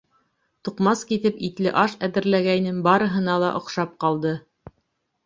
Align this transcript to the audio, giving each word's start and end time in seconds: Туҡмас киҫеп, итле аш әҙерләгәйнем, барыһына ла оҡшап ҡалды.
Туҡмас 0.67 1.01
киҫеп, 1.11 1.35
итле 1.47 1.73
аш 1.81 1.93
әҙерләгәйнем, 2.07 2.79
барыһына 2.89 3.37
ла 3.45 3.53
оҡшап 3.61 3.93
ҡалды. 4.05 4.33